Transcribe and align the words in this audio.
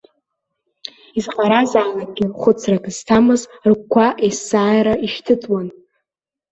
Изаҟаразаалакгьы 1.17 2.25
хәыцрак 2.39 2.85
зҭамыз 2.95 3.41
рыгәқәа 3.67 4.05
есааира 4.27 4.93
ишьҭыҵуан. 5.05 5.67